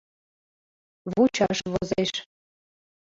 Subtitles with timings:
[1.13, 2.11] Вучаш возеш.